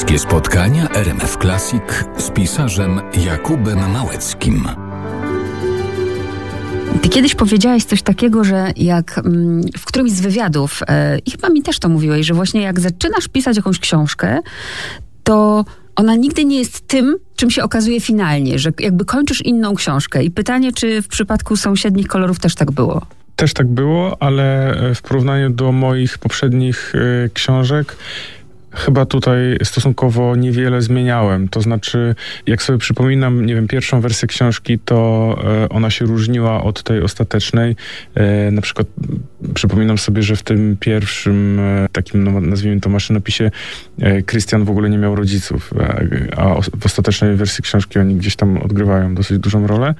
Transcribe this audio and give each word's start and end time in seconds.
Bliskie 0.00 0.18
spotkania 0.18 0.88
RMF 0.90 1.36
Classic 1.36 1.82
z 2.18 2.30
pisarzem 2.30 3.00
Jakubem 3.26 3.90
Małeckim. 3.92 4.68
Ty 7.02 7.08
kiedyś 7.08 7.34
powiedziałeś 7.34 7.84
coś 7.84 8.02
takiego, 8.02 8.44
że 8.44 8.72
jak 8.76 9.18
mm, 9.18 9.62
w 9.78 9.84
którymś 9.84 10.10
z 10.10 10.20
wywiadów, 10.20 10.80
e, 10.88 11.18
i 11.18 11.30
chyba 11.30 11.48
mi 11.48 11.62
też 11.62 11.78
to 11.78 11.88
mówiłeś, 11.88 12.26
że 12.26 12.34
właśnie 12.34 12.62
jak 12.62 12.80
zaczynasz 12.80 13.28
pisać 13.28 13.56
jakąś 13.56 13.78
książkę, 13.78 14.38
to 15.22 15.64
ona 15.96 16.14
nigdy 16.14 16.44
nie 16.44 16.58
jest 16.58 16.88
tym, 16.88 17.16
czym 17.36 17.50
się 17.50 17.62
okazuje 17.62 18.00
finalnie, 18.00 18.58
że 18.58 18.70
jakby 18.78 19.04
kończysz 19.04 19.40
inną 19.44 19.74
książkę. 19.74 20.24
I 20.24 20.30
pytanie, 20.30 20.72
czy 20.72 21.02
w 21.02 21.08
przypadku 21.08 21.56
sąsiednich 21.56 22.06
kolorów 22.06 22.38
też 22.38 22.54
tak 22.54 22.70
było? 22.70 23.06
Też 23.36 23.54
tak 23.54 23.66
było, 23.66 24.22
ale 24.22 24.74
w 24.94 25.02
porównaniu 25.02 25.50
do 25.50 25.72
moich 25.72 26.18
poprzednich 26.18 26.94
y, 26.94 27.30
książek, 27.34 27.96
Chyba 28.72 29.06
tutaj 29.06 29.56
stosunkowo 29.62 30.36
niewiele 30.36 30.82
zmieniałem. 30.82 31.48
To 31.48 31.60
znaczy, 31.60 32.14
jak 32.46 32.62
sobie 32.62 32.78
przypominam, 32.78 33.46
nie 33.46 33.54
wiem, 33.54 33.68
pierwszą 33.68 34.00
wersję 34.00 34.28
książki, 34.28 34.78
to 34.78 35.36
e, 35.44 35.68
ona 35.68 35.90
się 35.90 36.04
różniła 36.04 36.64
od 36.64 36.82
tej 36.82 37.02
ostatecznej. 37.02 37.76
E, 38.14 38.50
na 38.50 38.62
przykład 38.62 38.86
przypominam 39.54 39.98
sobie, 39.98 40.22
że 40.22 40.36
w 40.36 40.42
tym 40.42 40.76
pierwszym 40.80 41.60
e, 41.60 41.86
takim, 41.92 42.24
no, 42.24 42.40
nazwijmy 42.40 42.80
to 42.80 42.90
maszynopisie, 42.90 43.50
Krystian 44.26 44.64
w 44.64 44.70
ogóle 44.70 44.90
nie 44.90 44.98
miał 44.98 45.14
rodziców, 45.14 45.70
a 46.36 46.54
w 46.80 46.86
ostatecznej 46.86 47.36
wersji 47.36 47.62
książki 47.62 47.98
oni 47.98 48.14
gdzieś 48.14 48.36
tam 48.36 48.56
odgrywają 48.56 49.14
dosyć 49.14 49.38
dużą 49.38 49.66
rolę. 49.66 49.94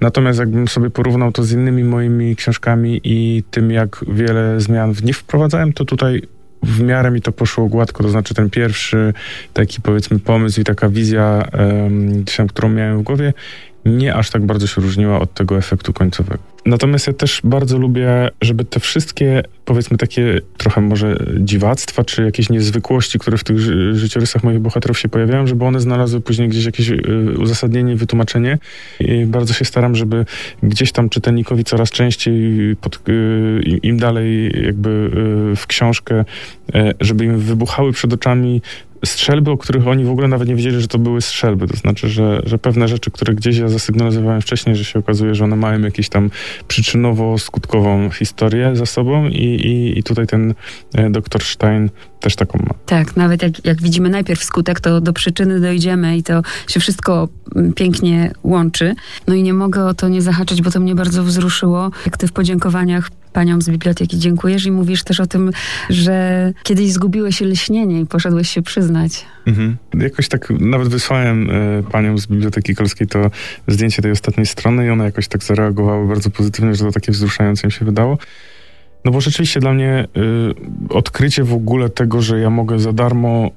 Natomiast 0.00 0.38
jakbym 0.38 0.68
sobie 0.68 0.90
porównał 0.90 1.32
to 1.32 1.44
z 1.44 1.52
innymi 1.52 1.84
moimi 1.84 2.36
książkami 2.36 3.00
i 3.04 3.44
tym, 3.50 3.70
jak 3.70 4.04
wiele 4.08 4.60
zmian 4.60 4.92
w 4.92 5.04
nich 5.04 5.16
wprowadzałem, 5.16 5.72
to 5.72 5.84
tutaj 5.84 6.22
w 6.62 6.80
miarę 6.80 7.10
mi 7.10 7.22
to 7.22 7.32
poszło 7.32 7.68
gładko, 7.68 8.02
to 8.02 8.08
znaczy 8.08 8.34
ten 8.34 8.50
pierwszy 8.50 9.14
taki 9.52 9.80
powiedzmy 9.80 10.18
pomysł 10.18 10.60
i 10.60 10.64
taka 10.64 10.88
wizja, 10.88 11.48
um, 11.58 12.24
którą 12.48 12.68
miałem 12.68 12.98
w 12.98 13.02
głowie, 13.02 13.32
nie 13.84 14.14
aż 14.14 14.30
tak 14.30 14.46
bardzo 14.46 14.66
się 14.66 14.80
różniła 14.80 15.20
od 15.20 15.34
tego 15.34 15.58
efektu 15.58 15.92
końcowego. 15.92 16.42
Natomiast 16.66 17.06
ja 17.06 17.12
też 17.12 17.40
bardzo 17.44 17.78
lubię, 17.78 18.30
żeby 18.40 18.64
te 18.64 18.80
wszystkie, 18.80 19.42
powiedzmy, 19.64 19.96
takie 19.96 20.40
trochę 20.56 20.80
może 20.80 21.16
dziwactwa, 21.38 22.04
czy 22.04 22.24
jakieś 22.24 22.50
niezwykłości, 22.50 23.18
które 23.18 23.38
w 23.38 23.44
tych 23.44 23.58
ży 23.58 23.94
życiorysach 23.94 24.44
moich 24.44 24.58
bohaterów 24.58 24.98
się 24.98 25.08
pojawiają, 25.08 25.46
żeby 25.46 25.64
one 25.64 25.80
znalazły 25.80 26.20
później 26.20 26.48
gdzieś 26.48 26.64
jakieś 26.64 26.90
y, 26.90 27.34
uzasadnienie, 27.38 27.96
wytłumaczenie. 27.96 28.58
I 29.00 29.26
bardzo 29.26 29.54
się 29.54 29.64
staram, 29.64 29.94
żeby 29.94 30.24
gdzieś 30.62 30.92
tam 30.92 31.08
czytelnikowi 31.08 31.64
coraz 31.64 31.90
częściej, 31.90 32.76
pod, 32.76 33.08
y, 33.08 33.60
im 33.82 33.98
dalej 33.98 34.52
jakby 34.64 35.10
y, 35.52 35.56
w 35.56 35.66
książkę, 35.66 36.24
żeby 37.00 37.24
im 37.24 37.38
wybuchały 37.38 37.92
przed 37.92 38.12
oczami 38.12 38.62
strzelby, 39.04 39.50
o 39.50 39.56
których 39.56 39.88
oni 39.88 40.04
w 40.04 40.10
ogóle 40.10 40.28
nawet 40.28 40.48
nie 40.48 40.54
wiedzieli, 40.54 40.80
że 40.80 40.88
to 40.88 40.98
były 40.98 41.20
strzelby. 41.20 41.68
To 41.68 41.76
znaczy, 41.76 42.08
że, 42.08 42.42
że 42.44 42.58
pewne 42.58 42.88
rzeczy, 42.88 43.10
które 43.10 43.34
gdzieś 43.34 43.58
ja 43.58 43.68
zasygnalizowałem 43.68 44.40
wcześniej, 44.40 44.76
że 44.76 44.84
się 44.84 44.98
okazuje, 44.98 45.34
że 45.34 45.44
one 45.44 45.56
mają 45.56 45.80
jakieś 45.80 46.08
tam 46.08 46.30
przyczynowo-skutkową 46.68 48.10
historię 48.10 48.76
za 48.76 48.86
sobą 48.86 49.28
i, 49.28 49.44
i, 49.44 49.98
i 49.98 50.02
tutaj 50.02 50.26
ten 50.26 50.54
e, 50.94 51.10
doktor 51.10 51.42
Stein 51.42 51.90
też 52.20 52.36
taką 52.36 52.58
ma. 52.58 52.74
Tak, 52.86 53.16
nawet 53.16 53.42
jak, 53.42 53.64
jak 53.64 53.82
widzimy 53.82 54.08
najpierw 54.08 54.44
skutek, 54.44 54.80
to 54.80 55.00
do 55.00 55.12
przyczyny 55.12 55.60
dojdziemy 55.60 56.16
i 56.16 56.22
to 56.22 56.42
się 56.68 56.80
wszystko 56.80 57.28
mm, 57.56 57.72
pięknie 57.72 58.32
łączy. 58.42 58.94
No 59.26 59.34
i 59.34 59.42
nie 59.42 59.54
mogę 59.54 59.84
o 59.84 59.94
to 59.94 60.08
nie 60.08 60.22
zahaczyć, 60.22 60.62
bo 60.62 60.70
to 60.70 60.80
mnie 60.80 60.94
bardzo 60.94 61.24
wzruszyło, 61.24 61.90
jak 62.06 62.16
ty 62.16 62.26
w 62.26 62.32
podziękowaniach 62.32 63.10
paniom 63.32 63.62
z 63.62 63.70
biblioteki 63.70 64.18
dziękujesz 64.18 64.66
i 64.66 64.70
mówisz 64.70 65.04
też 65.04 65.20
o 65.20 65.26
tym, 65.26 65.50
że 65.90 66.52
kiedyś 66.62 66.92
zgubiłeś 66.92 67.40
lśnienie 67.40 68.00
i 68.00 68.06
poszedłeś 68.06 68.50
się 68.50 68.62
przyznać. 68.62 69.24
Mhm. 69.46 69.76
Jakoś 69.94 70.28
tak 70.28 70.50
nawet 70.50 70.88
wysłałem 70.88 71.50
y, 71.50 71.82
paniom 71.90 72.18
z 72.18 72.26
Biblioteki 72.26 72.74
Kolskiej 72.74 73.06
to 73.06 73.30
zdjęcie 73.68 74.02
tej 74.02 74.10
ostatniej 74.10 74.46
strony 74.46 74.86
i 74.86 74.90
one 74.90 75.04
jakoś 75.04 75.28
tak 75.28 75.44
zareagowały 75.44 76.08
bardzo 76.08 76.30
pozytywnie, 76.30 76.74
że 76.74 76.84
to 76.84 76.92
takie 76.92 77.12
wzruszające 77.12 77.66
im 77.66 77.70
się 77.70 77.84
wydało. 77.84 78.18
No 79.04 79.12
bo 79.12 79.20
rzeczywiście 79.20 79.60
dla 79.60 79.72
mnie 79.72 80.08
y, 80.90 80.94
odkrycie 80.94 81.44
w 81.44 81.54
ogóle 81.54 81.88
tego, 81.88 82.22
że 82.22 82.40
ja 82.40 82.50
mogę 82.50 82.78
za 82.78 82.92
darmo 82.92 83.50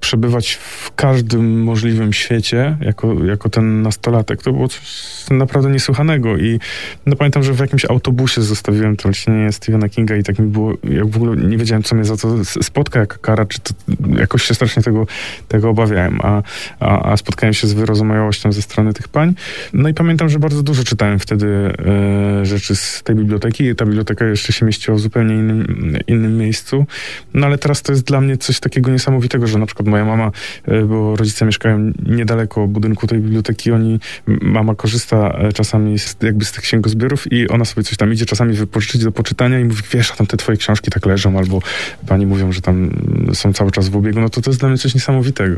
przebywać 0.00 0.54
w 0.54 0.90
każdym 1.02 1.62
możliwym 1.62 2.12
świecie 2.12 2.76
jako, 2.80 3.24
jako 3.24 3.48
ten 3.48 3.82
nastolatek. 3.82 4.42
To 4.42 4.52
było 4.52 4.68
coś 4.68 4.82
naprawdę 5.30 5.70
niesłychanego 5.70 6.36
i 6.36 6.58
no, 7.06 7.16
pamiętam, 7.16 7.42
że 7.42 7.52
w 7.52 7.58
jakimś 7.58 7.84
autobusie 7.84 8.42
zostawiłem 8.42 8.96
to 8.96 9.08
lśnienie 9.08 9.52
Stephena 9.52 9.88
Kinga 9.88 10.16
i 10.16 10.22
tak 10.22 10.38
mi 10.38 10.46
było, 10.46 10.74
jak 10.84 11.06
w 11.06 11.16
ogóle 11.16 11.36
nie 11.36 11.58
wiedziałem, 11.58 11.82
co 11.82 11.94
mnie 11.94 12.04
za 12.04 12.16
to 12.16 12.44
spotka, 12.44 13.00
jaka 13.00 13.18
kara, 13.18 13.46
czy 13.46 13.60
to 13.60 13.74
jakoś 14.18 14.42
się 14.42 14.54
strasznie 14.54 14.82
tego, 14.82 15.06
tego 15.48 15.70
obawiałem, 15.70 16.18
a, 16.22 16.42
a, 16.80 17.12
a 17.12 17.16
spotkałem 17.16 17.54
się 17.54 17.66
z 17.66 17.72
wyrozumiałością 17.72 18.52
ze 18.52 18.62
strony 18.62 18.92
tych 18.92 19.08
pań. 19.08 19.34
No 19.72 19.88
i 19.88 19.94
pamiętam, 19.94 20.28
że 20.28 20.38
bardzo 20.38 20.62
dużo 20.62 20.84
czytałem 20.84 21.18
wtedy 21.18 21.46
e, 21.46 22.46
rzeczy 22.46 22.76
z 22.76 23.02
tej 23.02 23.16
biblioteki. 23.16 23.74
Ta 23.74 23.84
biblioteka 23.84 24.24
jeszcze 24.24 24.52
się 24.52 24.66
mieściła 24.66 24.96
w 24.96 25.00
zupełnie 25.00 25.34
innym, 25.34 25.98
innym 26.06 26.38
miejscu. 26.38 26.86
No 27.34 27.46
ale 27.46 27.58
teraz 27.58 27.82
to 27.82 27.92
jest 27.92 28.04
dla 28.04 28.20
mnie 28.20 28.36
coś 28.36 28.60
takiego 28.60 28.90
niesamowitego, 28.90 29.46
że 29.46 29.58
na 29.58 29.66
przykład 29.66 29.88
moja 29.88 30.04
mama, 30.04 30.30
e, 30.68 30.91
bo 30.92 31.16
rodzice 31.16 31.46
mieszkają 31.46 31.92
niedaleko 32.06 32.68
budynku 32.68 33.06
tej 33.06 33.20
biblioteki, 33.20 33.72
oni, 33.72 34.00
mama 34.26 34.74
korzysta 34.74 35.38
e, 35.38 35.52
czasami 35.52 35.98
z, 35.98 36.16
jakby 36.22 36.44
z 36.44 36.52
tych 36.52 36.62
księgozbiorów 36.62 37.32
i 37.32 37.48
ona 37.48 37.64
sobie 37.64 37.84
coś 37.84 37.96
tam 37.96 38.12
idzie 38.12 38.26
czasami 38.26 38.54
wypożyczyć 38.54 39.04
do 39.04 39.12
poczytania 39.12 39.60
i 39.60 39.64
mówi, 39.64 39.82
wiesz, 39.92 40.10
a 40.12 40.16
tam 40.16 40.26
te 40.26 40.36
twoje 40.36 40.58
książki 40.58 40.90
tak 40.90 41.06
leżą, 41.06 41.38
albo 41.38 41.62
pani 42.06 42.26
mówią, 42.26 42.52
że 42.52 42.60
tam 42.60 42.90
są 43.32 43.52
cały 43.52 43.70
czas 43.70 43.88
w 43.88 43.96
obiegu, 43.96 44.20
no 44.20 44.28
to 44.28 44.40
to 44.40 44.50
jest 44.50 44.60
dla 44.60 44.68
mnie 44.68 44.78
coś 44.78 44.94
niesamowitego. 44.94 45.56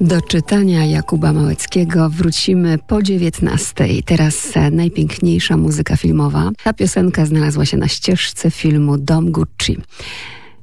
Do 0.00 0.20
czytania 0.20 0.84
Jakuba 0.84 1.32
Małeckiego 1.32 2.10
wrócimy 2.10 2.78
po 2.86 3.02
19. 3.02 3.88
Teraz 4.04 4.56
e, 4.56 4.70
najpiękniejsza 4.70 5.56
muzyka 5.56 5.96
filmowa. 5.96 6.50
Ta 6.64 6.72
piosenka 6.72 7.26
znalazła 7.26 7.64
się 7.64 7.76
na 7.76 7.88
ścieżce 7.88 8.50
filmu 8.50 8.98
Dom 8.98 9.32
Gucci. 9.32 9.78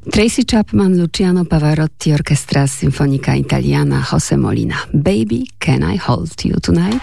Tracy 0.10 0.44
Chapman, 0.44 0.98
Luciano 0.98 1.46
Pavarotti, 1.46 2.12
Orchestra 2.12 2.68
Sinfonica 2.68 3.34
Italiana, 3.34 4.02
Jose 4.12 4.36
Molina. 4.36 4.76
Baby, 4.92 5.50
can 5.58 5.82
I 5.82 5.96
hold 5.96 6.44
you 6.44 6.60
tonight? 6.60 7.02